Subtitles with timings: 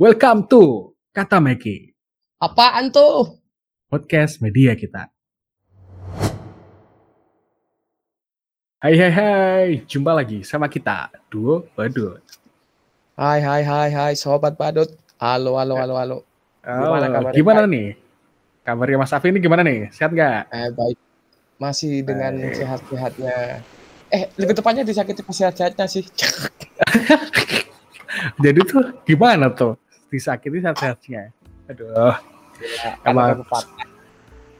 [0.00, 1.92] Welcome to Kata Meki,
[2.40, 3.36] Apaan tuh?
[3.92, 5.12] podcast media kita.
[8.80, 12.24] Hai hai hai, jumpa lagi sama kita, Duo Badut.
[13.12, 14.88] Hai hai hai hai sobat badut.
[15.20, 16.18] Halo halo halo halo.
[16.64, 17.88] Gimana Oh, kabarnya, gimana nih?
[18.64, 19.92] Kabarnya Mas Afi ini gimana nih?
[19.92, 20.48] Sehat nggak?
[20.48, 20.96] Eh baik.
[21.60, 23.60] Masih dengan sehat-sehatnya.
[24.08, 26.08] Eh lebih tepatnya disakiti sehat-sehatnya sih.
[28.44, 29.76] Jadi tuh gimana tuh?
[30.10, 31.30] Disakiti sehat-sehatnya.
[31.70, 32.14] Aduh,
[33.00, 33.58] Kan Emang- ada.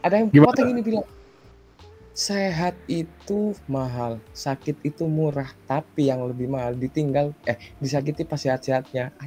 [0.00, 0.54] Ada yang Gimana?
[0.54, 1.06] pepatah gini bilang.
[2.10, 9.12] Sehat itu mahal, sakit itu murah, tapi yang lebih mahal ditinggal eh disakiti pas sehat-sehatnya.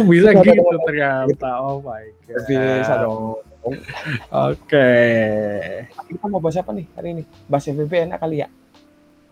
[0.00, 0.80] Bisa Aduh, gitu aduh, aduh.
[0.86, 1.48] ternyata.
[1.60, 2.44] Oh my god.
[2.46, 3.40] Bisa dong.
[4.30, 4.90] Oke.
[6.08, 7.22] Kita mau bahas apa nih hari ini?
[7.44, 8.48] Bahas FBB enak kali ya?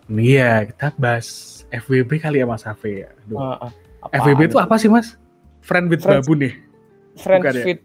[0.09, 1.27] Iya, kita bahas
[1.69, 3.05] FWB kali ya Mas Afi.
[3.05, 3.37] Aduh.
[3.39, 3.69] Ah,
[4.01, 4.09] ah.
[4.15, 5.15] FWB itu apa sih Mas?
[5.59, 6.53] Friend with Friends- babu nih.
[7.19, 7.65] Friends Bukan ya?
[7.67, 7.81] with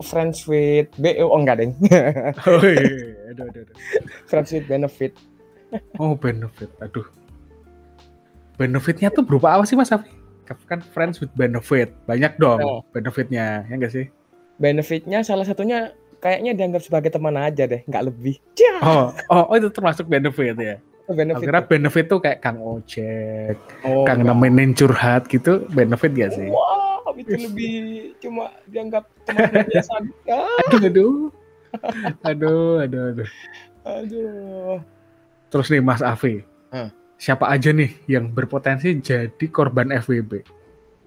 [0.00, 1.72] Friends with BO oh enggak deng.
[2.48, 3.76] Oh iya, aduh, aduh, aduh.
[4.24, 5.12] Friends with benefit.
[6.00, 7.04] Oh benefit, aduh.
[8.56, 10.08] Benefitnya tuh berupa apa sih Mas Afi?
[10.66, 12.80] Kan friends with benefit, banyak dong Oh.
[12.90, 14.06] benefitnya, ya nggak sih?
[14.58, 18.36] Benefitnya salah satunya kayaknya dianggap sebagai teman aja deh, nggak lebih.
[18.82, 20.76] Oh, oh, oh itu termasuk benefit ya?
[21.08, 21.42] Benefit.
[21.42, 23.56] kira benefit tuh kayak Kang Ojek,
[23.86, 24.36] oh, Kang enggak.
[24.36, 26.48] nemenin curhat gitu, benefit gak sih?
[26.50, 27.72] Wow, itu lebih
[28.22, 29.92] cuma dianggap teman biasa.
[30.30, 31.14] Ah, Aduh, aduh.
[32.26, 33.28] Aduh, aduh, aduh.
[33.86, 34.76] aduh.
[35.50, 36.94] Terus nih Mas Afi, Hah.
[37.18, 40.46] siapa aja nih yang berpotensi jadi korban FWB?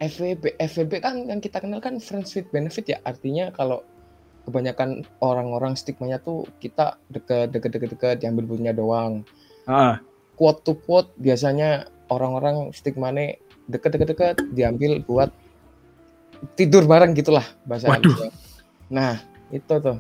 [0.03, 2.99] FWB, FWB kan yang kita kenal kan friends with benefit ya.
[3.07, 3.87] Artinya kalau
[4.43, 9.23] kebanyakan orang-orang stigmanya tuh kita deket deket deket deket diambil punya doang.
[9.63, 9.99] Ah,
[10.35, 15.31] quote to quote biasanya orang-orang stigmanya deket-deket-deket diambil buat
[16.53, 18.11] tidur bareng gitulah bahasa Waduh.
[18.11, 18.31] halusnya.
[18.91, 19.13] Nah,
[19.49, 19.97] itu tuh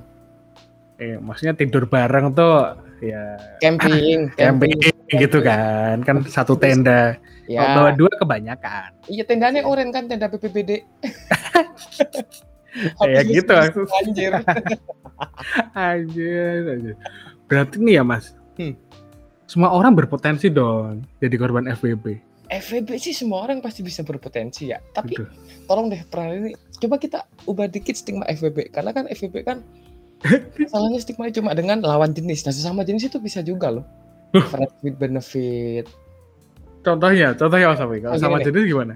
[0.97, 4.75] eh, maksudnya tidur bareng tuh ya camping, camping
[5.09, 7.15] gitu kan, kan satu tenda.
[7.43, 8.89] Kalau bawa Ya, dua kebanyakan.
[9.07, 10.71] iya tendanya oren kan tenda BPBD.
[13.05, 14.33] Ya gitu, aku- Anjir.
[15.77, 16.95] Anjir, anjir.
[17.45, 18.73] Berarti nih ya mas, Hmm.
[19.45, 22.19] Semua orang berpotensi dong jadi korban FWB.
[22.53, 24.77] FVB sih semua orang pasti bisa berpotensi ya.
[24.93, 25.29] Tapi Aduh.
[25.65, 29.63] tolong deh pernah ini coba kita ubah dikit stigma FVB karena kan FVB kan
[30.61, 32.45] masalahnya stigma cuma dengan lawan jenis.
[32.47, 33.85] Nah, sesama jenis itu bisa juga loh.
[34.33, 35.85] Friends with benefit,
[36.83, 38.95] Contohnya, contohnya mas Afi, kalau sama jenis gimana?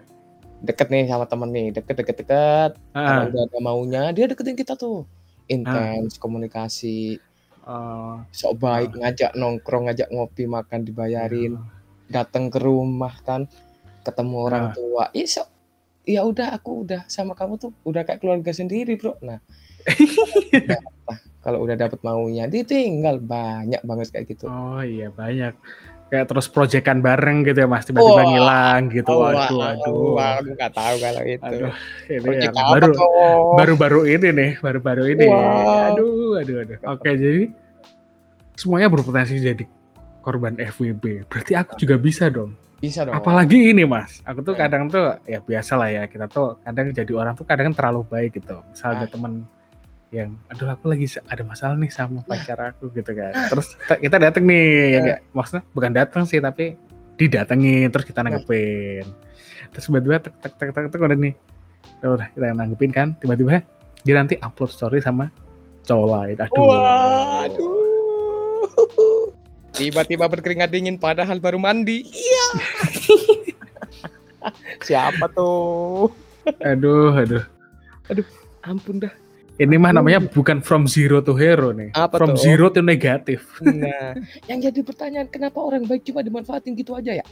[0.57, 4.57] deket nih sama temen nih deket deket deket kalau Ah, udah ada maunya dia deketin
[4.57, 5.05] kita tuh
[5.45, 7.21] intens komunikasi
[7.67, 11.59] oh, sok baik ngajak nongkrong ngajak ngopi makan dibayarin.
[11.59, 11.75] Ah.
[12.07, 13.51] datang ke rumah kan
[14.07, 15.11] ketemu orang tua.
[15.11, 15.47] Ya sok.
[16.07, 19.19] Ya udah aku udah sama kamu tuh udah kayak keluarga sendiri bro.
[19.19, 19.43] Nah.
[21.43, 24.47] Kalau udah dapet maunya ditinggal banyak banget kayak gitu.
[24.47, 25.55] Oh iya banyak.
[26.07, 28.27] Kayak terus proyekan bareng gitu ya mas, tiba-tiba Wah.
[28.31, 29.11] ngilang gitu.
[29.11, 30.15] Oh, Waduh, aduh.
[30.15, 31.73] aku nggak tahu kalau itu Aduh,
[32.07, 32.91] ini apa baru
[33.53, 35.27] baru-baru ini nih, baru-baru ini.
[35.27, 35.91] Wow.
[35.91, 36.77] Aduh, aduh, aduh.
[36.87, 37.51] Oke, jadi
[38.55, 39.67] semuanya berpotensi jadi
[40.23, 41.27] korban FWB.
[41.27, 42.55] Berarti aku juga bisa dong.
[42.77, 44.21] bisa dong Apalagi ini, Mas.
[44.21, 44.63] Aku tuh Ya.
[44.63, 46.03] kadang tuh ya biasa lah ya.
[46.05, 48.61] Kita tuh kadang jadi orang tuh kadang terlalu baik gitu.
[48.63, 49.09] Misal ada Ah.
[49.09, 49.43] temen
[50.07, 53.33] yang aduh aku lagi ada masalah nih sama pacar aku gitu kan.
[53.51, 55.01] Terus kita- dateng nih, ya Ah.
[55.03, 55.19] nggak?
[55.31, 56.79] maksudnya bukan dateng sih tapi
[57.15, 59.03] didatengin terus kita nanggepin.
[59.69, 61.33] Terus tiba-tiba tek tek tek tek, tek udah nih.
[61.99, 63.65] Udah kita nanggepin kan, tiba-tiba
[64.01, 65.27] dia nanti upload story sama
[65.83, 66.37] cowok lain.
[66.39, 66.63] Aduh.
[66.63, 67.75] Waduh.
[69.73, 72.01] Tiba-tiba berkeringat dingin padahal baru mandi.
[72.01, 72.45] Iya.
[74.87, 76.09] Siapa tuh?
[76.63, 77.43] Aduh, aduh.
[78.63, 79.13] Ampun dah.
[79.57, 81.89] Ini mah namanya bukan from zero to hero nih.
[81.91, 82.39] Apa from tuh?
[82.39, 83.57] zero to negatif.
[83.59, 84.13] Nah,
[84.49, 87.25] yang jadi pertanyaan kenapa orang baik cuma dimanfaatin gitu aja ya?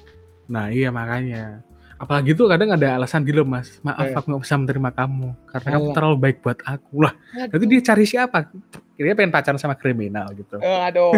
[0.45, 1.61] Nah iya makanya.
[1.95, 3.77] Apalagi tuh kadang ada alasan gitu Mas.
[3.79, 4.11] Maaf Eh.
[4.11, 5.27] aku nggak bisa menerima kamu.
[5.47, 5.95] Karena kamu Alah.
[5.95, 6.93] terlalu baik buat aku.
[6.99, 7.13] Lah
[7.47, 8.37] nanti dia cari siapa?
[8.95, 10.57] Dia pengen pacaran sama kriminal gitu.
[10.59, 11.13] Eh, aduh,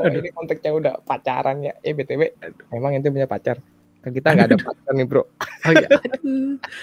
[0.06, 0.20] Aduh.
[0.20, 1.74] ini konteksnya udah pacaran ya.
[1.80, 2.22] Eh BTW,
[2.70, 3.58] memang ente punya pacar.
[4.02, 5.22] Kan kita nggak ada pacar nih, Bro.
[5.62, 5.88] Oh, iya.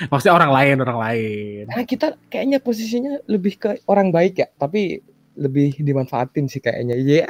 [0.07, 1.63] Maksudnya orang lain, orang lain.
[1.67, 5.03] Karena kita kayaknya posisinya lebih ke orang baik ya, tapi
[5.35, 6.95] lebih dimanfaatin sih kayaknya.
[6.95, 7.27] Iya.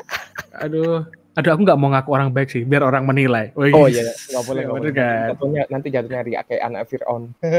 [0.62, 1.10] Aduh.
[1.34, 2.62] Aduh aku nggak mau ngaku orang baik sih.
[2.70, 3.50] Biar orang menilai.
[3.58, 4.94] Wih, Oh iya, nggak boleh, nggak boleh.
[4.94, 5.28] kan?
[5.34, 7.24] Jatuhnya, nanti jatuhnya ria kayak anak Fir'aun.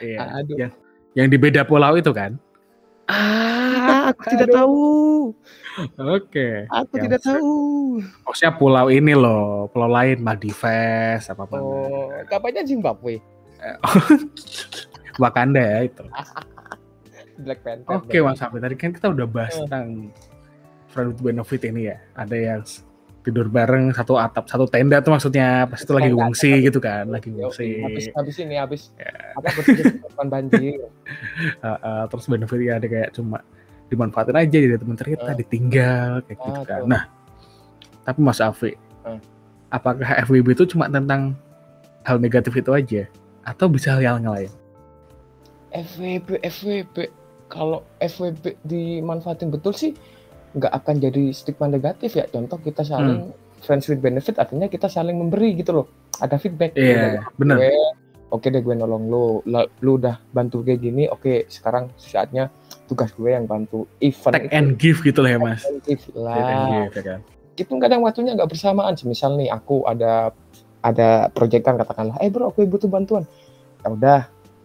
[0.00, 0.18] Iya.
[0.40, 0.56] Aduh.
[0.56, 0.72] Yang,
[1.14, 2.38] yang di beda pulau itu kan?
[3.06, 4.56] Ah, aku tidak Aduh.
[4.56, 4.80] tahu.
[5.98, 6.48] Oke.
[6.68, 7.54] Aku Yang tidak tahu.
[8.22, 11.62] Maksudnya pulau ini loh, pulau lain Maldives apa mana.
[11.62, 13.18] Oh, kapannya Zimbabwe?
[15.22, 16.04] Wakanda ya itu.
[17.44, 17.96] Black Panther.
[17.96, 19.60] Oke Mas Hafiz, tadi kan kita udah bahas Eh.
[19.66, 20.12] tentang
[20.88, 21.98] friend with benefit ini ya.
[22.14, 22.60] Ada yang
[23.22, 27.30] tidur bareng satu atap, satu tenda tuh maksudnya pas itu lagi ngungsi gitu kan, lagi
[27.30, 27.78] ngungsi.
[27.86, 29.14] Habis habis ini habis Ya.
[29.38, 30.82] apa banjir.
[31.62, 33.42] Uh, uh, terus benefitnya ada kayak cuma
[33.86, 35.38] dimanfaatin aja jadi teman cerita, Eh.
[35.38, 36.78] ditinggal kayak gitu Ah, kan.
[36.82, 36.86] tuh.
[36.90, 37.02] Nah,
[38.02, 38.74] tapi Mas Afi,
[39.06, 39.18] Eh.
[39.70, 41.38] apakah FWB itu cuma tentang
[42.02, 43.06] hal negatif itu aja
[43.46, 44.50] atau bisa hal yang lain?
[45.72, 46.96] FWB FWB
[47.48, 49.92] kalau FWB dimanfaatin betul sih
[50.52, 52.24] nggak akan jadi stigma negatif ya.
[52.28, 53.32] Contoh kita saling
[53.62, 55.86] friends with benefit artinya kita saling memberi gitu loh.
[56.18, 56.76] Ada feedback.
[56.76, 57.56] Iya, benar.
[57.58, 57.74] gue
[58.32, 59.24] oke deh gue nolong lu,
[59.84, 62.48] lu udah bantu kayak gini oke sekarang saatnya
[62.88, 65.60] tugas gue yang bantu event Take and give gitu lah ya Mas.
[65.62, 66.36] Insentif Take and lah.
[66.88, 67.20] Give ya kan.
[67.52, 68.96] itu kadang waktunya nggak bersamaan.
[69.04, 70.32] Misal nih aku ada
[70.82, 73.28] ada proyekan katakanlah eh bro aku butuh bantuan.
[73.84, 74.20] Ya udah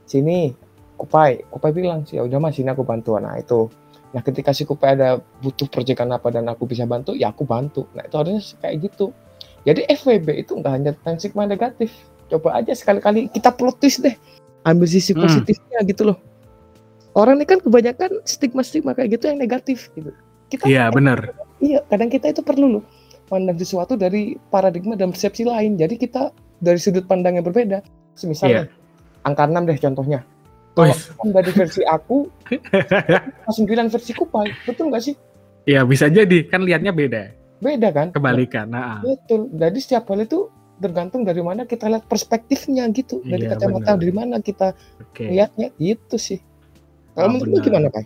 [0.07, 0.55] sini
[0.95, 1.43] kupai.
[1.51, 3.27] Kupai bilang sih ya udah mas sini aku bantuan.
[3.27, 3.67] Nah itu
[4.17, 7.85] nah ketika si kupai ada butuh proyekan apa dan aku bisa bantu ya aku bantu
[7.93, 9.13] nah itu harusnya kayak gitu
[9.61, 11.93] jadi FWB itu nggak hanya tentang stigma negatif
[12.33, 14.17] coba aja sekali-kali kita plot twist deh
[14.65, 15.21] ambil sisi Hmm.
[15.21, 16.17] positifnya gitu loh
[17.13, 20.09] orang ini kan kebanyakan stigma-stigma kayak gitu yang negatif gitu
[20.47, 21.35] kita Iya, benar.
[21.59, 22.83] Iya, kadang kita itu perlu loh
[23.27, 25.75] pandang sesuatu dari paradigma dan persepsi lain.
[25.75, 26.31] Jadi kita
[26.63, 27.83] dari sudut pandang yang berbeda.
[28.23, 28.71] Misalnya
[29.27, 30.23] angka 6 deh contohnya.
[30.77, 30.93] Kalau
[31.33, 32.29] dari versi aku,
[33.49, 35.15] 9 versi Kupai, betul nggak sih?
[35.63, 38.07] Iya, bisa jadi kan lihatnya beda, Beda kan?
[38.11, 38.67] kebalikan.
[38.67, 39.49] Nah, Betul.
[39.51, 40.47] Jadi setiap hal itu
[40.77, 43.19] tergantung dari mana kita lihat perspektifnya gitu.
[43.19, 43.99] Dari Iya, kacamata benar.
[43.99, 44.67] dari mana kita
[45.01, 45.25] oke.
[45.25, 46.39] lihatnya gitu sih.
[47.11, 47.65] Kalau menurut lu benar.
[47.65, 48.05] gimana, Pak?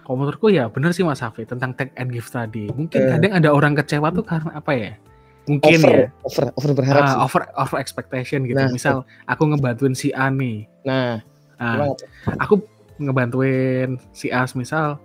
[0.00, 2.66] Kalau menurutku ya benar sih Mas Hafi tentang take and give tadi.
[2.68, 3.10] Mungkin Eh.
[3.12, 4.92] kadang ada orang kecewa tuh karena apa ya?
[5.46, 7.18] Mungkin over, ya over, over berharap ah, sih.
[7.20, 8.54] over over expectation gitu.
[8.54, 10.64] Nah, Misal aku ngebantuin si A nih.
[10.82, 11.26] Nah,
[11.60, 11.92] Nah,
[12.38, 12.64] aku
[12.96, 14.96] ngebantuin si A misal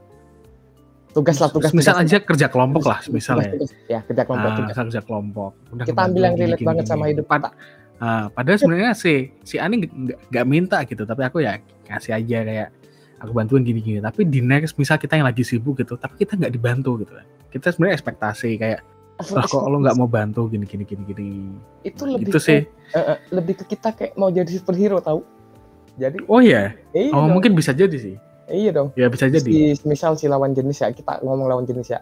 [1.12, 1.72] tugas lah tugas.
[1.72, 2.08] misal tugas.
[2.08, 3.50] aja kerja kelompok lah Tugas, misalnya.
[3.50, 3.88] tugas, tugas.
[3.88, 4.48] Ya, kerja kelompok.
[4.48, 4.76] Ah, tugas.
[4.78, 5.52] kerja kelompok.
[5.70, 7.50] Udah Kita ambil yang relate gini, banget gini, sama hidup Pad- kita.
[7.98, 9.88] ah, padahal sebenarnya si si A ini
[10.32, 11.56] nggak minta gitu, tapi aku ya
[11.86, 12.70] kasih aja kayak
[13.18, 14.00] aku bantuin gini-gini.
[14.00, 17.24] Tapi di next misal kita yang lagi sibuk gitu, tapi kita nggak dibantu gitu kan.
[17.48, 18.82] Kita sebenarnya ekspektasi kayak
[19.16, 21.28] lah kok lo nggak mau bantu gini gini gini gini.
[21.82, 22.60] itu Nah, lebih gitu ke, sih.
[22.92, 25.24] eh, lebih ke kita kayak mau jadi superhero tahu
[25.96, 28.16] jadi Oh iya, iya oh dong, mungkin bisa jadi sih.
[28.48, 29.42] iya dong Ya bisa jadi.
[29.42, 32.00] si, misal si lawan jenis ya kita ngomong lawan jenis ya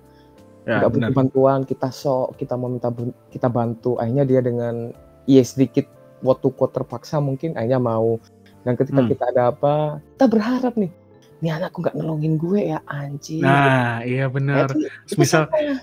[0.64, 1.12] Ya benar.
[1.12, 2.88] butuh bantuan kita sok kita mau minta
[3.28, 5.84] kita bantu akhirnya dia dengan iya sedikit
[6.20, 8.16] waktu quote terpaksa mungkin akhirnya mau
[8.62, 9.10] dan ketika Hmm.
[9.10, 9.74] kita ada apa
[10.16, 10.92] kita berharap nih
[11.40, 14.72] ini anakku nggak nolongin gue ya anjing Nah, iya Ya, benar.
[14.72, 15.76] itu Misal ya.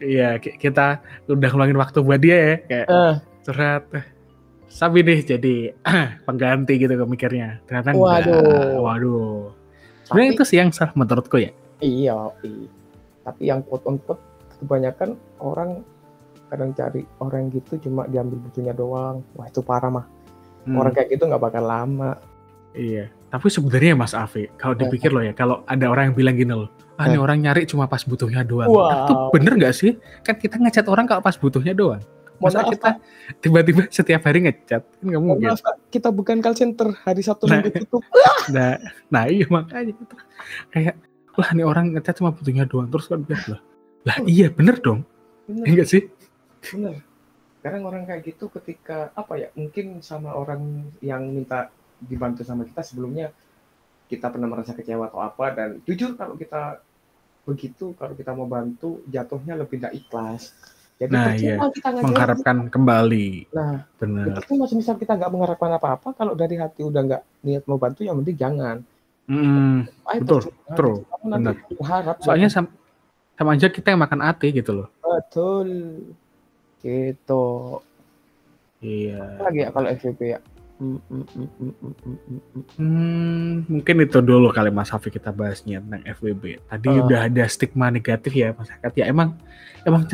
[0.00, 3.82] Iya, ki- kita udah ngeluangin waktu buat dia ya, kayak Eh, curhat.
[4.70, 5.74] Sabi deh jadi
[6.26, 7.58] pengganti gitu mikirnya.
[7.66, 8.06] Ternyata enggak.
[8.22, 8.78] Waduh.
[8.80, 9.34] Waduh.
[10.06, 11.50] Sebenarnya tapi- itu sih yang salah menurutku ya.
[11.80, 12.68] Iya, iya.
[13.20, 14.22] Tapi yang quote on quote
[14.58, 15.82] kebanyakan orang
[16.46, 19.26] kadang cari orang gitu cuma diambil butuhnya doang.
[19.34, 20.06] Wah itu parah mah.
[20.60, 22.20] Hmm, Orang kayak gitu nggak bakal lama.
[22.70, 23.10] Iya.
[23.30, 26.66] Tapi sebenarnya Mas Afi, kalau dipikir loh ya, kalau ada orang yang bilang gini loh,
[26.94, 27.22] ah ini Eh.
[27.22, 28.66] orang nyari cuma pas butuhnya doang.
[28.66, 29.06] Wow.
[29.06, 29.94] Itu bener nggak sih?
[30.20, 32.02] Kan kita ngechat orang kalau pas butuhnya doang.
[32.40, 32.90] Masa maaf, kita
[33.44, 34.82] tiba-tiba setiap hari ngechat?
[34.82, 35.52] Kan nggak mungkin.
[35.52, 35.60] maaf,
[35.92, 37.60] kita bukan call center hari Sabtu Nah.
[37.60, 38.02] Minggu tutup.
[38.50, 38.80] Nah,
[39.12, 40.16] nah iya makanya gitu.
[40.72, 40.96] Kayak
[41.36, 43.60] lah nih orang ngechat cuma butuhnya doang terus kan bilang lah.
[44.08, 45.04] Lah iya bener dong.
[45.44, 46.02] Bener, Enggak sih?
[46.72, 47.04] bener.
[47.60, 49.48] Sekarang orang kayak gitu ketika apa ya?
[49.52, 51.68] Mungkin sama orang yang minta
[52.00, 53.28] dibantu sama kita sebelumnya
[54.08, 56.80] kita pernah merasa kecewa atau apa dan jujur kalau kita
[57.44, 60.56] begitu kalau kita mau bantu jatuhnya lebih tidak ikhlas.
[61.00, 63.28] Jadi Nah, percuma kita Mengharapkan kembali.
[63.56, 64.36] Nah, Bener.
[64.36, 68.04] itu masih misal kita nggak mengharapkan apa-apa, kalau dari hati udah nggak niat mau bantu,
[68.04, 68.84] ya mending jangan.
[69.24, 70.74] Mm, Ah, itu Betul, percuma.
[70.76, 71.54] true, benar.
[71.72, 72.16] berharap.
[72.20, 72.68] soalnya sama,
[73.32, 74.88] sama aja kita yang makan hati gitu loh.
[75.00, 75.68] betul.
[76.80, 77.44] Gitu.
[78.80, 79.20] Iya.
[79.36, 80.40] Apa lagi ya kalau FVP ya?
[80.80, 82.62] Mm, mm, mm, mm, mm, mm, mm, mm.
[82.76, 86.56] Hmm, mungkin itu dulu kali Mas Hafi kita bahasnya tentang FWB.
[86.66, 87.04] Tadi Ah.
[87.04, 88.92] udah ada stigma negatif ya masyarakat.
[88.96, 89.36] Ya emang
[89.84, 90.08] emang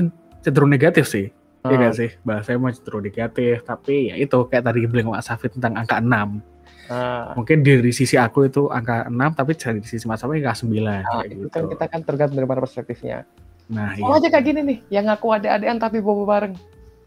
[0.47, 1.27] cenderung negatif sih.
[1.67, 2.11] Iya Ah, gak sih?
[2.23, 3.67] Bahasanya emang cenderung negatif.
[3.67, 6.39] Tapi ya itu kayak tadi bilang Mas Hafi tentang angka 6.
[6.87, 10.71] ah, Mungkin dari sisi aku itu angka 6 tapi dari sisi Mas Hafi angka 9
[10.71, 11.49] ah, kayak itu gitu.
[11.51, 13.27] kan kita kan tergantung dari mana perspektifnya.
[13.67, 14.23] Nah, Sama iya.
[14.23, 16.55] aja kayak gini nih, yang ngaku adik-adikan tapi bobo bareng.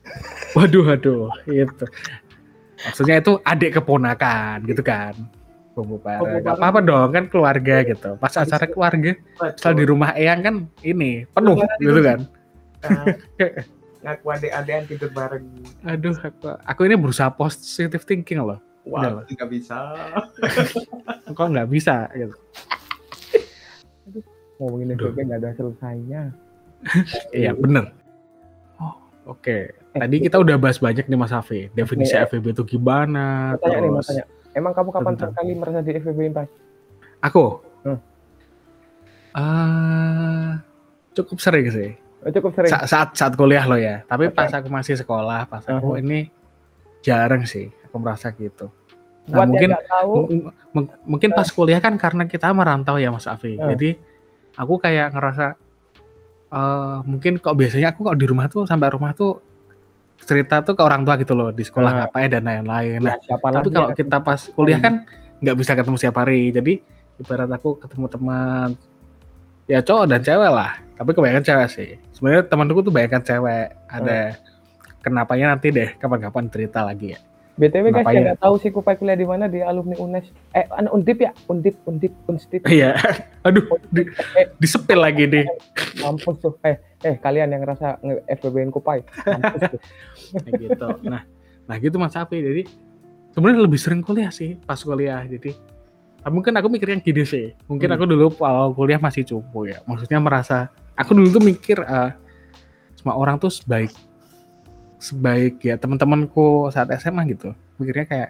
[0.60, 1.86] Waduh, waduh, itu.
[2.79, 5.15] Maksudnya itu adik keponakan gitu kan.
[5.72, 6.43] Kumpul bareng.
[6.43, 8.19] Gak apa-apa dong kan keluarga gitu.
[8.19, 12.01] Pas acara keluarga, misal di rumah Eyang kan ini penuh gitu itu.
[12.03, 12.19] kan.
[12.79, 13.03] Nah,
[14.00, 15.43] ngaku adek-adean tidur bareng.
[15.83, 18.59] Aduh, aku, aku ini berusaha positive thinking loh.
[18.83, 19.77] Udah Wah, nggak bisa.
[21.36, 22.36] Kok nggak bisa gitu.
[24.57, 25.12] Ngomongin Aduh.
[25.12, 26.21] FVB nggak ada selesainya.
[27.36, 27.91] Iya bener.
[28.79, 28.95] Oh,
[29.27, 29.75] oke.
[29.91, 31.67] Tadi Eh, kita udah bahas banyak nih Mas Afi.
[31.69, 32.31] Definisi Oke.
[32.31, 33.59] FVB itu gimana?
[33.59, 34.24] Tanya nih, mau terus tanya.
[34.55, 36.48] Emang kamu kapan Tentang- terakhir kali merasa di FVB Pak?
[37.19, 37.45] aku.
[37.79, 38.00] Hmm.
[39.29, 40.50] eh,
[41.13, 41.91] cukup sering sih.
[42.19, 42.67] Oh, cukup sering.
[42.69, 44.03] Sa- saat saat kuliah lo ya.
[44.03, 44.35] Tapi Oke.
[44.35, 46.01] pas aku masih sekolah, pas aku Uh-huh.
[46.01, 46.27] ini
[46.99, 48.67] jarang sih aku merasa gitu.
[49.25, 50.13] Nah, Buat mungkin tahu,
[51.05, 53.55] mungkin pas kuliah kan karena kita merantau ya Mas Afi.
[53.55, 53.71] Hmm.
[53.71, 53.95] Jadi
[54.53, 55.45] aku kayak ngerasa
[56.49, 59.38] eh mungkin kok biasanya aku kok di rumah tuh sampai rumah tuh
[60.19, 61.99] cerita tuh ke orang tua gitu loh di sekolah Hmm.
[62.03, 62.99] ngapain dan lain-lain.
[62.99, 64.93] Nah, ya, siapa tapi kalau yang- kita pas kuliah kan
[65.39, 66.49] nggak bisa ketemu setiap hari.
[66.49, 66.73] Jadi
[67.17, 68.69] ibarat aku ketemu teman
[69.69, 70.81] ya cowok dan cewek lah.
[70.97, 71.89] Tapi kebanyakan cewek sih.
[72.17, 73.67] Sebenarnya temanku tuh kebanyakan cewek.
[73.88, 74.35] Ada
[75.05, 77.19] kenapanya nanti deh kapan-kapan cerita lagi ya.
[77.59, 78.27] BTW guys yang ya?
[78.31, 80.31] nggak tahu sih Kupai kuliah di mana di alumni UNES.
[80.55, 81.35] Eh, anak Undip ya?
[81.51, 82.63] Undip, Undip, Unstip.
[82.63, 82.95] Iya.
[83.47, 84.07] Aduh, di,
[84.39, 85.43] Eh, disepil lagi nih.
[85.99, 86.55] mampus tuh.
[86.63, 89.03] Eh, eh kalian yang ngerasa nge-FVB-in Kupai.
[89.03, 89.81] Mampus tuh.
[90.47, 90.88] Kayak gitu.
[91.11, 91.27] Nah,
[91.67, 92.39] nah gitu Mas Afi.
[92.39, 92.63] Jadi
[93.35, 95.19] sebenarnya lebih sering kuliah sih pas kuliah.
[95.27, 95.51] Jadi
[96.27, 97.55] mungkin aku mikirnya gini sih.
[97.65, 97.95] Mungkin Hmm.
[97.95, 99.79] aku dulu awal kuliah masih cupu ya.
[99.88, 102.11] Maksudnya merasa aku dulu tuh mikir eh,
[102.99, 103.95] semua orang tuh sebaik
[104.99, 107.55] sebaik ya teman-temanku saat SMA gitu.
[107.79, 108.29] Mikirnya kayak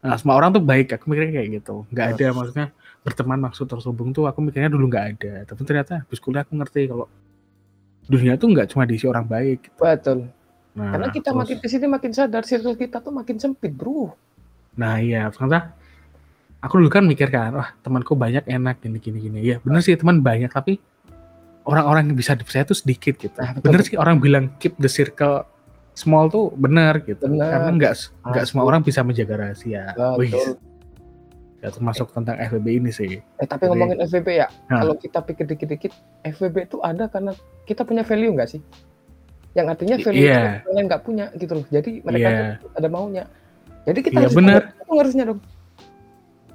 [0.00, 0.96] nah, semua orang tuh baik.
[0.96, 1.84] Aku mikirnya kayak gitu.
[1.92, 2.66] Nggak ada maksudnya
[3.00, 5.32] berteman maksud terselubung tuh aku mikirnya dulu nggak ada.
[5.44, 7.04] Tapi ternyata habis kuliah aku ngerti kalau
[8.08, 9.68] dunia tuh nggak cuma diisi orang baik.
[9.76, 10.32] Betul.
[10.70, 14.14] Nah, Karena kita terus- makin ke sini makin sadar circle kita tuh makin sempit, bro.
[14.78, 15.74] Nah iya, ternyata
[16.60, 19.38] aku dulu kan mikir kan, wah temanku banyak enak gini gini gini.
[19.40, 20.76] Ya bener sih teman banyak, tapi
[21.64, 23.32] orang-orang yang bisa dipercaya tuh sedikit gitu.
[23.36, 23.88] Nah, betul, bener betul.
[23.92, 25.44] sih orang bilang keep the circle
[25.92, 27.24] small tuh bener gitu.
[27.24, 27.48] Bener.
[27.48, 27.92] Karena nggak
[28.24, 29.92] nggak semua orang bisa menjaga rahasia.
[30.16, 30.56] Wih, Betul.
[31.60, 33.20] ya termasuk tentang FBB ini sih.
[33.20, 34.80] Eh tapi Jadi- ngomongin FVB ya, Nah.
[34.80, 35.92] kalau kita pikir dikit-dikit,
[36.24, 38.60] FVB itu ada karena kita punya value nggak sih?
[39.52, 41.66] Yang artinya value itu orang lain nggak punya gitu loh.
[41.68, 42.28] Jadi mereka
[42.60, 43.24] tuh ada maunya.
[43.84, 44.60] Jadi kita Iya, harus bener.
[44.72, 45.40] itu harusnya dong.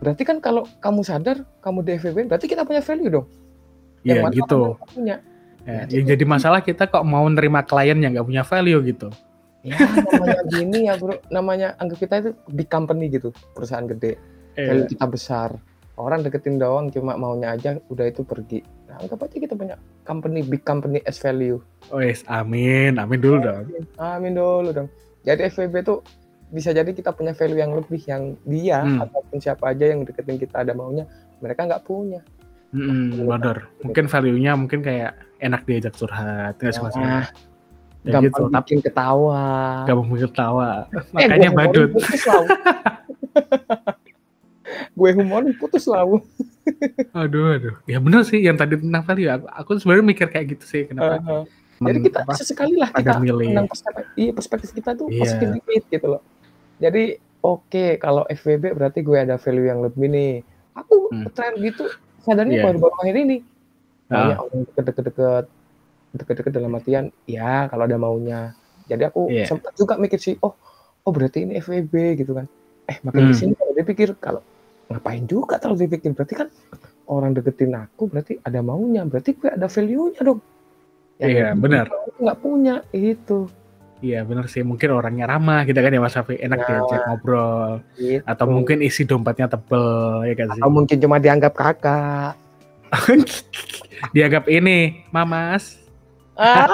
[0.06, 3.26] Berarti kan kalau kamu sadar, kamu di FVB, berarti kita punya value dong.
[4.06, 4.78] Iya gitu.
[4.94, 5.18] punya.
[5.66, 9.10] Ya, Jadi- yang jadi masalah kita kok mau nerima klien yang nggak punya value gitu.
[9.66, 14.22] Ya namanya gini ya bro, namanya anggap kita itu big company gitu, perusahaan gede.
[14.54, 15.58] Value Eh, kita besar.
[15.98, 18.62] Orang deketin doang cuma maunya aja, udah itu pergi.
[18.86, 19.74] Nah, anggap aja kita punya
[20.06, 21.58] company, big company as value.
[21.90, 23.66] wes, amin, amin dulu dong.
[23.98, 24.88] Amin dulu dong.
[25.26, 26.06] Jadi FVB tuh
[26.48, 29.02] bisa jadi kita punya value yang lebih yang dia Hmm.
[29.02, 31.06] ataupun siapa aja yang deketin kita ada maunya,
[31.38, 32.22] mereka nggak punya.
[32.70, 33.72] Mm, bener.
[33.82, 37.24] Mungkin value-nya mungkin kayak enak diajak curhat, nggak Nah,
[38.06, 39.46] Ya gampang gitu, tapi bikin ketawa.
[39.84, 40.70] gak mau ketawa.
[40.86, 41.90] Eh, Makanya gue badut.
[44.94, 46.22] gue humorin putus lau.
[47.16, 47.76] Aduh, aduh.
[47.86, 49.30] Ya bener sih yang tadi tentang value.
[49.32, 50.84] Aku, aku sebenarnya mikir kayak gitu sih.
[50.86, 51.18] Kenapa?
[51.18, 51.44] Uh-huh.
[51.76, 53.52] temen Jadi kita apa, sesekali lah kita milih.
[53.52, 55.22] menang perspektif, iya, perspektif kita tuh Iya.
[55.22, 56.22] positif dikit gitu loh.
[56.84, 57.04] Jadi
[57.46, 60.32] oke kalau FVB berarti gue ada value yang lebih nih.
[60.76, 61.28] Aku Hmm.
[61.36, 61.88] tren gitu
[62.26, 62.64] sadarnya Iya.
[62.68, 63.38] baru-baru akhir ini.
[64.12, 65.46] Maunya Ah, orang deket-deket
[66.16, 68.54] deket-deket dalam artian ya kalau ada maunya.
[68.90, 69.46] Jadi aku Iya.
[69.50, 70.54] sempat juga mikir sih, oh
[71.06, 72.46] oh berarti ini FVB gitu kan.
[72.92, 73.32] Eh makin Hmm.
[73.32, 74.42] di sini kalau dia pikir kalau
[74.92, 76.48] ngapain juga kalau dipikir berarti kan
[77.10, 80.40] orang deketin aku berarti ada maunya, berarti gue ada value-nya dong.
[81.22, 81.86] Yang Iya, benar.
[81.90, 83.40] aku nggak punya itu.
[84.06, 84.62] Iya bener sih.
[84.62, 86.38] Mungkin orangnya ramah gitu kan ya Mas Safi.
[86.38, 86.68] Enak Nah.
[86.68, 87.70] diajak ngobrol.
[87.96, 88.22] gitu.
[88.24, 89.90] Atau mungkin isi dompetnya tebel.
[90.24, 90.62] Ya kan sih.
[90.62, 92.38] atau mungkin cuma dianggap kakak.
[94.12, 95.82] Dianggap ini, Mamas.
[96.36, 96.68] Ah,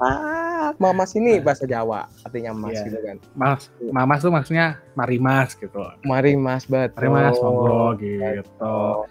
[0.00, 2.84] ah, mamas ini bahasa Jawa artinya mas Iya.
[2.88, 3.16] gitu kan.
[3.34, 5.84] Mas, Mamas tuh maksudnya Mari Mas gitu.
[6.00, 6.96] Mari mas betul.
[6.96, 8.40] Mari Mas ngobrol gitu.
[8.58, 9.04] Oh,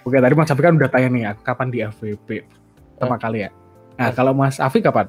[0.00, 2.28] Oke tadi Mas Safi kan udah tanya nih kapan di FVP
[2.96, 3.50] pertama kali ya.
[3.94, 4.12] Nah Eh.
[4.12, 5.08] kalau Mas Afi kapan?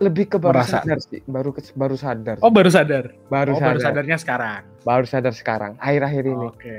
[0.00, 0.80] Lebih ke baru Merasa.
[0.80, 2.36] sadar sih, baru ke- baru sadar.
[2.40, 3.12] Oh baru sadar.
[3.28, 3.68] baru oh sadar.
[3.68, 4.62] baru sadarnya sekarang.
[4.80, 6.46] Baru sadar sekarang, akhir-akhir ini.
[6.48, 6.76] Oke.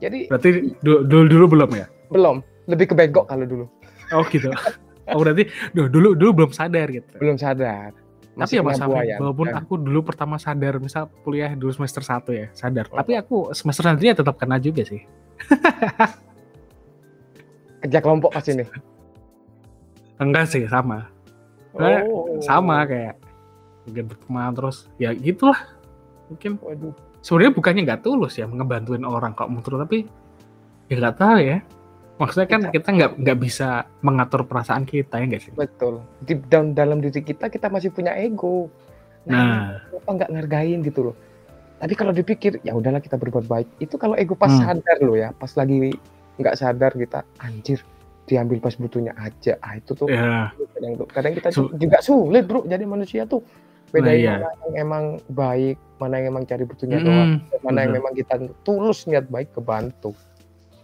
[0.00, 0.50] Jadi Berarti
[0.80, 1.86] du- dulu dulu belum ya?
[2.08, 3.64] belum, lebih ke bego kalau dulu.
[4.10, 4.48] Oh gitu.
[5.04, 7.12] Oh berarti duh, dulu dulu belum sadar gitu.
[7.20, 7.92] Belum sadar.
[8.34, 9.20] Tapi ya Mas buayan.
[9.20, 12.90] walaupun Dan aku dulu pertama sadar, misal kuliah dulu semester 1 ya, sadar.
[12.90, 15.06] Tapi aku semester selanjutnya tetap kena juga sih.
[17.78, 18.64] kerja kelompok pas ini.
[20.18, 21.13] Enggak sih, sama.
[21.74, 22.38] Oh.
[22.40, 23.18] Sama kayak
[23.84, 25.58] mungkin berteman terus ya gitulah.
[26.30, 26.94] Mungkin Waduh.
[27.20, 30.08] sebenarnya bukannya nggak tulus ya ngebantuin orang kok menurut tapi
[30.88, 31.58] ya nggak tahu ya
[32.14, 33.68] maksudnya kan kita nggak nggak bisa
[34.00, 38.12] mengatur perasaan kita ya nggak sih betul deep down dalam diri kita kita masih punya
[38.14, 38.68] ego
[39.24, 41.16] nah kenapa nggak ngargain gitu loh
[41.80, 44.60] tapi kalau dipikir ya udahlah kita berbuat baik itu kalau ego pas Hmm.
[44.76, 45.96] sadar loh ya pas lagi
[46.36, 47.80] nggak sadar kita anjir
[48.24, 49.60] diambil pas butuhnya aja.
[49.60, 50.48] Ah itu tuh ya.
[50.76, 52.64] kadang tuh kadang kita Su- tuh juga sulit bro.
[52.64, 53.44] Jadi manusia tuh
[53.94, 54.34] bedain iya.
[54.42, 58.34] mana yang emang baik mana yang emang cari butuhnya doang Hmm, mana yang memang kita
[58.66, 60.10] tulus niat baik kebantu.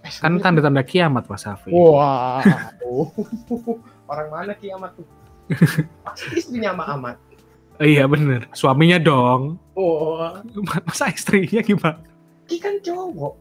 [0.06, 2.40] Eh, kan tanda-tanda kiamat mas Safi Wah,
[4.12, 5.04] orang mana kiamat tuh?
[6.06, 7.16] Pasti istrinya sama Amat.
[7.82, 8.46] iya bener.
[8.54, 9.58] Suaminya dong.
[9.74, 10.40] Wah,
[10.86, 11.98] masa istrinya gimana?
[12.46, 13.34] Ki kan cowok.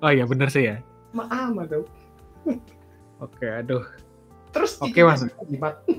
[0.00, 0.78] Oh iya bener sih ya.
[1.10, 1.84] Sama Amat tuh.
[3.20, 3.84] oke aduh
[4.56, 5.20] Terus Oke, Mas.
[5.52, 5.84] Jimat.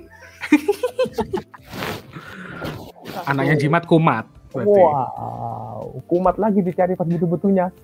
[3.30, 7.70] anaknya jimat kumat berarti Wow, kumat lagi dicari pas butuh-butuhnya.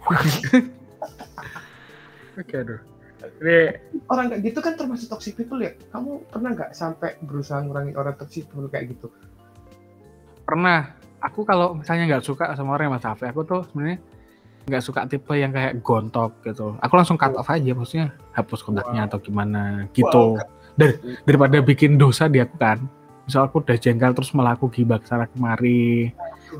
[2.41, 2.81] oke aduh
[3.41, 3.77] ini
[4.09, 5.77] Orang kayak gitu kan termasuk toxic people ya.
[5.93, 9.13] Kamu pernah nggak sampai berusaha ngurangin orang toxic people kayak gitu?
[10.43, 10.91] pernah
[11.23, 13.97] aku kalau misalnya nggak suka sama orang yang mas aku tuh sebenarnya
[14.63, 19.05] nggak suka tipe yang kayak gontok gitu aku langsung cut off aja maksudnya hapus kontaknya
[19.05, 20.39] atau gimana gitu
[20.74, 22.79] Dar- daripada bikin dosa di aku kan
[23.24, 26.12] misal aku udah jengkel terus malah aku gibah ke sana kemari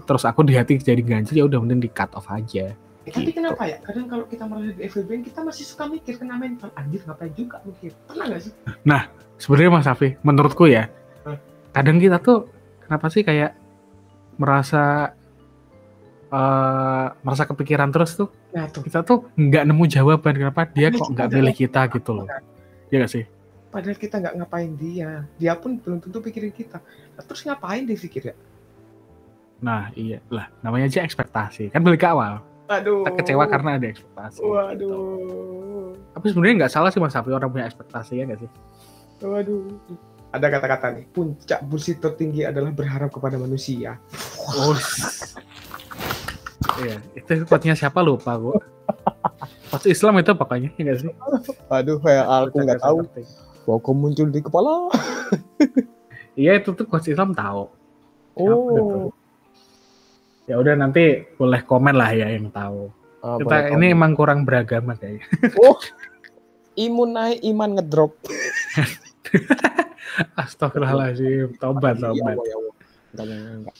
[0.04, 3.36] terus aku di hati jadi ganjil ya udah mending di cut off aja Eh, tapi
[3.36, 3.44] Gitu.
[3.44, 3.84] kenapa ya?
[3.84, 6.72] Kadang kalau kita merasa di FWB kita masih suka mikir kena mental.
[6.72, 7.92] Anjir ngapain juga mikir?
[8.08, 8.54] Pernah nggak sih?
[9.36, 10.88] sebenarnya mas Safi menurutku ya
[11.76, 12.48] kadang kita tuh
[12.80, 13.60] kenapa sih kayak
[14.38, 15.12] merasa
[16.34, 18.82] eh merasa kepikiran terus tuh Nah tuh.
[18.82, 22.28] kita tuh nggak nemu jawaban kenapa dia kok nggak milih kita gitu loh
[22.90, 23.26] ya gak sih
[23.74, 25.26] Padahal kita nggak ngapain dia.
[25.42, 26.78] Dia pun belum tentu pikirin kita.
[27.18, 28.36] Nah, terus ngapain dia pikir ya?
[29.64, 33.08] nah iya lah namanya aja ekspektasi kan balik ke awal Aduh.
[33.08, 34.52] kita kecewa karena ada ekspektasi gitu.
[34.52, 35.96] Waduh.
[36.12, 38.50] tapi sebenarnya nggak salah sih mas Safi orang punya ekspektasi ya nggak sih
[39.24, 39.72] Waduh.
[40.34, 44.02] Ada kata-kata nih, puncak bullshit tertinggi adalah berharap kepada manusia.
[44.58, 44.74] oh
[46.80, 48.58] iya itu quote-nya siapa lupa gua
[49.70, 51.12] Quotes Islam itu pokoknya ya nggak sih
[51.68, 52.98] Aduh, kayak aku nggak tahu.
[53.10, 53.28] Terting.
[53.64, 54.92] Boko muncul di kepala.
[56.36, 57.70] iya itu tuh quotes Islam tahu
[58.34, 59.14] Oh.
[60.46, 62.90] ya udah nanti boleh komen lah ya yang tahu
[63.22, 65.24] Ah, kita ini emang kurang beragama kayaknya
[66.76, 68.18] imun naik, iman ngedrop.
[70.36, 72.74] Astagfirullahaladzim tobat Iya, tobat ya Allah.
[73.14, 73.76] Enggak, enggak, enggak.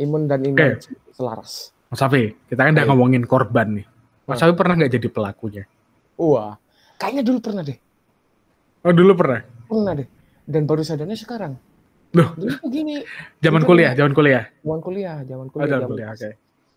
[0.00, 0.68] Imun dan iman Oke.
[1.12, 1.52] selaras.
[1.90, 2.90] Mas Safi kita kan udah Ayo.
[2.94, 3.86] ngomongin korban nih
[4.24, 4.46] Mas Ah.
[4.46, 5.64] Safi pernah nggak jadi pelakunya
[6.14, 6.54] Wah,
[6.96, 7.78] kayaknya dulu pernah deh.
[8.84, 10.08] oh dulu pernah Pernah deh.
[10.44, 11.54] Dan baru sadarnya sekarang.
[12.12, 12.34] Loh.
[12.34, 13.00] Dulu tuh gini,
[13.44, 16.30] zaman kuliah zaman kuliah zaman kuliah, zaman oh kuliah, zaman zaman kuliah oke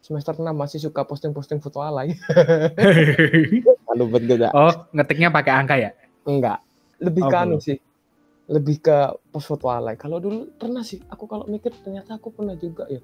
[0.03, 2.11] semester 6 masih suka posting-posting foto alay.
[3.87, 5.91] Lalu betul oh ngetiknya pakai angka ya
[6.23, 6.59] Enggak.
[6.99, 7.77] Lebih Oh, ke anu sih.
[8.47, 8.95] Lebih ke
[9.31, 9.95] post foto alay.
[9.95, 12.99] Kalau dulu pernah sih, aku kalau mikir ternyata aku pernah juga ya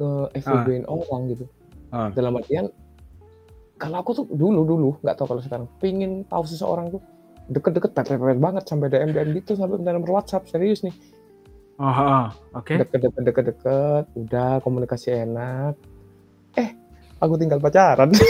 [0.00, 0.10] ke
[0.40, 1.44] FWB-in orang gitu.
[1.92, 2.08] Ah.
[2.16, 2.72] Dalam artian
[3.76, 7.02] kalau aku tuh dulu dulu nggak tahu kalau sekarang pingin tahu seseorang tuh
[7.52, 10.94] deket-deket pepet-pepet banget sampai DM DM gitu sampai dalam WhatsApp serius nih.
[11.80, 12.76] Oh, oh, oke.
[12.76, 15.76] Deket-deket deket-deket udah komunikasi enak.
[16.56, 16.72] Eh
[17.20, 18.08] aku tinggal pacaran.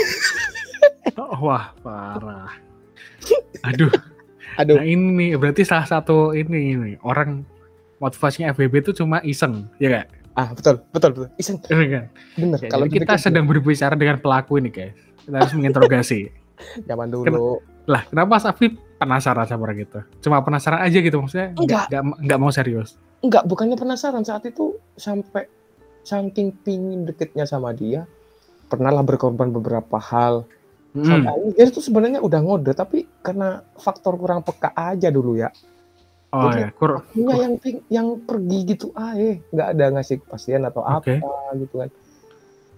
[1.17, 2.53] Oh, wah parah.
[3.65, 3.91] Aduh.
[4.61, 4.77] Aduh.
[4.79, 7.45] Nah ini berarti salah satu ini ini orang
[8.01, 11.29] motivasinya FBB itu cuma iseng ya nggak ah betul betul betul.
[11.39, 14.95] Iseng Bener bener Ya, kalau kita sedang berbicara dengan pelaku ini guys.
[15.27, 16.31] Kita harus menginterogasi.
[16.89, 17.61] Zaman dulu.
[17.89, 21.89] Lah kenapa Mas Afif penasaran sama orang gitu cuma penasaran aja gitu maksudnya Enggak.
[21.89, 23.01] nggak nggak mau serius?
[23.21, 24.25] Enggak, bukannya penasaran.
[24.25, 25.45] Saat itu sampai
[26.05, 28.09] saking pingin deketnya sama dia,
[28.73, 30.49] pernahlah berkorban beberapa hal.
[30.97, 31.05] Hmm.
[31.05, 35.53] Sampai dia itu sebenarnya udah ngode, tapi karena faktor kurang peka aja dulu ya.
[36.31, 37.55] Oh Jadi, ya kur Punya yang
[37.91, 41.19] yang pergi gitu aja, nggak ada ngasih kepastian atau Oke.
[41.19, 41.91] apa gitu kan.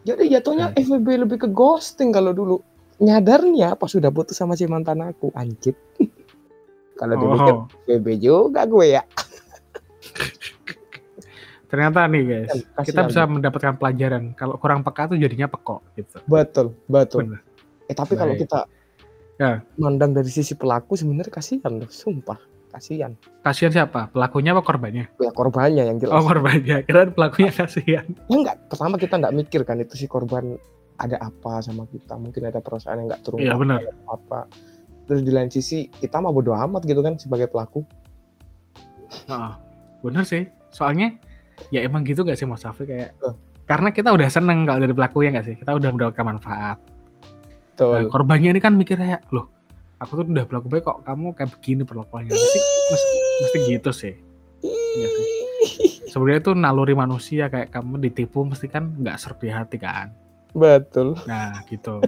[0.03, 2.57] Jadi jatuhnya FWB lebih ke ghosting kalau dulu.
[3.03, 5.75] Nyadarnya pas sudah putus sama si mantan aku, anjir.
[6.99, 9.03] kalau dipikir oh FWB juga gue ya.
[11.73, 12.85] ternyata nih guys Kasihan.
[12.85, 17.33] kita bisa mendapatkan pelajaran kalau kurang peka tuh jadinya pekok gitu Betul, betul.
[17.33, 17.41] Bener.
[17.89, 18.69] Eh tapi kalau kita
[19.41, 19.65] Ya.
[19.81, 22.37] mandang dari sisi pelaku sebenarnya kasihan loh, sumpah
[22.73, 23.13] kasihan.
[23.41, 26.13] kasihan siapa pelakunya apa korbannya Ya korbannya yang jelas.
[26.13, 30.57] oh korbannya kira pelakunya kasihan Ya enggak, pertama kita enggak mikir kan itu si korban
[30.95, 34.47] ada apa sama kita, mungkin ada perasaan yang enggak terungkap iya benar apa.
[35.03, 37.83] Terus di lain sisi kita mah bodo amat gitu kan sebagai pelaku.
[39.25, 39.53] Heeh.
[40.01, 41.15] bener sih soalnya
[41.69, 43.35] ya emang gitu gak sih Mas Safi kayak Eh.
[43.65, 46.79] karena kita udah seneng kalau dari pelaku ya nggak sih kita udah mendapatkan manfaat
[47.73, 48.11] Nah, Betul.
[48.11, 49.49] korbannya ini kan mikir kayak loh
[50.03, 50.99] aku tuh udah berlaku baik kok.
[51.07, 52.35] Kamu kayak begini perlakuannya.
[52.35, 52.61] Mesti,
[52.91, 54.15] mesti, mesti gitu sih.
[54.63, 55.29] Iya sih.
[56.13, 60.13] sebenarnya itu naluri manusia kayak kamu ditipu mesti kan nggak serpi hati kan?
[60.53, 61.17] Betul.
[61.25, 62.05] nah gitu.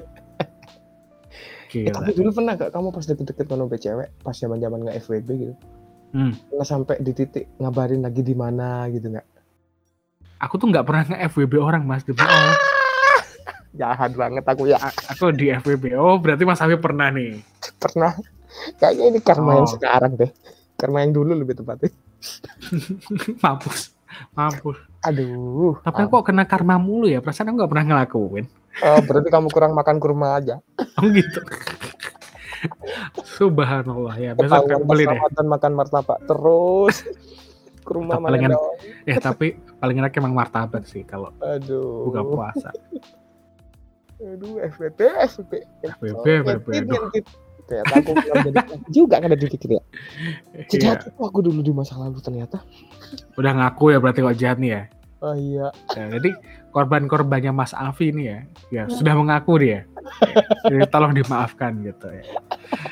[1.73, 5.29] Gila tapi dulu pernah gak kamu pas deket-deket sama cewek pas zaman zaman nggak FWB
[5.35, 5.55] gitu?
[6.15, 6.31] Hmm.
[6.47, 9.27] pernah sampai di titik ngabarin lagi di mana gitu nggak?
[10.45, 12.05] Aku tuh nggak pernah nge FWB orang mas.
[12.07, 12.55] Demi Allah.
[13.81, 14.79] jahat banget aku ya.
[14.79, 17.54] A- aku di FWB oh berarti mas Afif pernah nih
[17.85, 18.13] pernah.
[18.77, 19.73] Kayaknya ini karma yang Oh.
[19.73, 20.31] sekarang deh.
[20.75, 21.93] Karma yang dulu lebih tepatnya.
[23.45, 23.93] Mampus.
[24.33, 24.79] Mampus.
[25.03, 25.77] Aduh.
[25.81, 27.21] Tapi aku kok kena karma mulu ya.
[27.21, 28.47] Perasaan aku nggak pernah ngelakuin.
[28.81, 30.59] Oh, berarti kamu kurang makan kurma aja.
[30.99, 31.41] Oh gitu.
[33.37, 34.33] Subhanallah ya.
[34.33, 35.19] Besok aku beli deh.
[35.45, 37.05] makan martabak terus.
[37.85, 42.09] Kurma palingan- dong eh tapi paling enak emang martabak sih kalau aduh.
[42.09, 42.71] buka puasa.
[44.17, 44.97] Aduh FBB
[45.29, 45.53] FBB
[45.85, 46.25] FBB,
[46.89, 47.13] Oh,
[47.65, 49.83] FBB, ternyata aku belum jadi juga kan ada dikit ya
[50.71, 50.93] Iya.
[51.01, 52.61] apa aku dulu di masa lalu ternyata
[53.35, 54.83] udah ngaku ya berarti kok jahat nih ya
[55.21, 56.31] oh iya Ya, jadi
[56.69, 59.87] korban-korbannya Mas Afi ini ya, ya sudah mengaku dia.
[60.65, 62.23] Jadi tolong dimaafkan gitu ya.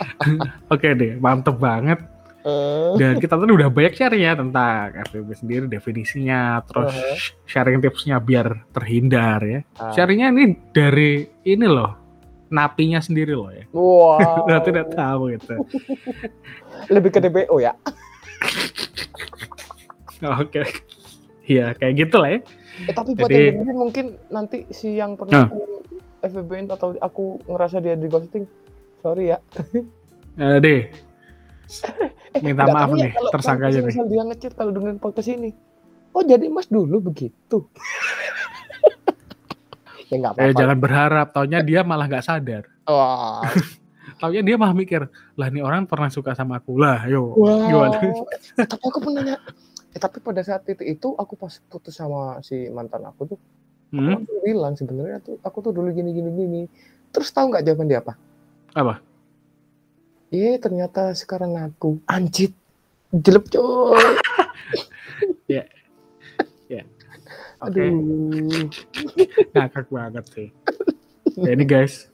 [0.72, 1.98] Oke deh, mantep banget.
[2.42, 7.16] Eh, Dan kita tuh udah banyak share ya tentang FWB sendiri, definisinya, terus Uh-huh.
[7.44, 9.60] sharing tipsnya biar terhindar ya.
[9.76, 9.90] ah.
[9.90, 11.10] Sharingnya ini dari
[11.42, 12.01] ini loh,
[12.52, 13.64] napinya sendiri loh ya.
[13.70, 15.54] wow Berarti udah tahu gitu.
[16.86, 17.72] lebih ke DBO ya
[20.38, 20.62] Oke.
[21.44, 22.40] Iya, kayak gitu lah ya.
[22.82, 25.46] eh, tapi buat Jadi- yang mungkin nanti si yang pernah Nah.
[25.48, 25.60] aku
[26.22, 28.46] FBB atau aku ngerasa dia di ghosting
[29.00, 29.38] sorry ya
[30.32, 30.80] Eh, deh,
[32.30, 33.92] eh, Minta maaf ya nih, tersangka aja nih.
[34.06, 35.50] dia ngechat kalau dengerin podcast ini
[36.10, 37.66] oh jadi mas dulu begitu
[40.12, 41.26] ya nggak eh, apa-apa jangan berharap.
[41.32, 42.64] Taunya dia malah nggak sadar.
[42.84, 43.40] Wah,
[44.20, 45.08] Taunya dia malah mikir,
[45.40, 47.32] lah nih orang pernah suka sama aku lah, yo.
[47.32, 47.64] Wow.
[47.66, 47.96] Gimana?
[48.68, 49.36] tapi aku pernah nanya,
[49.96, 53.38] eh, tapi pada saat itu, itu aku pas putus sama si mantan aku tuh,
[53.92, 54.24] Hmm?
[54.24, 56.62] aku bilang sebenarnya tuh aku tuh dulu gini gini gini.
[57.12, 58.16] Terus tahu nggak jawaban dia apa?
[58.72, 59.04] Apa?
[60.32, 62.56] Iya ternyata sekarang aku anjit
[63.12, 64.00] jelek coy.
[67.62, 68.66] Oke, Aduh.
[69.54, 70.48] ngakak banget sih.
[71.38, 72.10] Ya, ini guys,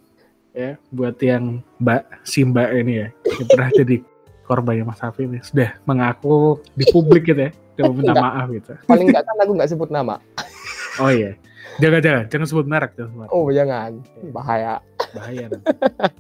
[0.53, 3.97] ya buat yang Mbak si Mbak ini ya, yang pernah jadi
[4.45, 8.25] korbannya Mas Hafi ini sudah mengaku di publik gitu ya, sudah meminta Enggak.
[8.29, 8.73] maaf gitu.
[8.85, 10.17] Paling nggak kan aku nggak sebut nama.
[10.99, 11.39] Oh iya,
[11.79, 13.31] jangan jangan jangan sebut merek, jangan sebut merek.
[13.31, 14.03] Oh jangan,
[14.35, 14.83] bahaya.
[15.15, 15.47] bahaya.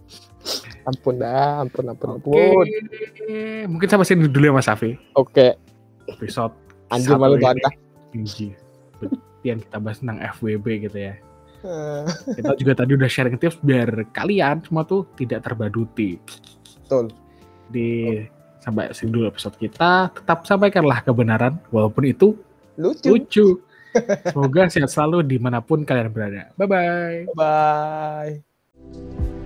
[0.89, 2.65] Ampun dah, ampun ampun ampun.
[3.67, 4.95] mungkin sampai sini dulu ya Mas Hafi.
[5.19, 5.59] Oke,
[6.07, 6.55] Episode
[6.95, 7.75] anjir malu bantah.
[8.15, 8.68] Tinggi.
[9.47, 11.15] Yang kita bahas tentang FWB gitu ya.
[11.63, 12.05] Eh,
[12.39, 16.19] Kita juga tadi udah sharing tips biar kalian semua tuh tidak terbaduti.
[16.87, 17.11] Betul.
[17.71, 18.23] Di
[18.63, 20.13] sampai sini dulu episode kita.
[20.15, 22.39] Tetap sampaikanlah kebenaran walaupun itu
[22.79, 23.11] Lucu.
[23.11, 23.47] lucu.
[24.31, 26.55] Semoga sehat selalu di mana pun kalian berada.
[26.55, 27.19] Bye bye.
[27.35, 29.38] Bye.